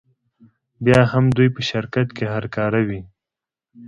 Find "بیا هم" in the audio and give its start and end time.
0.85-1.25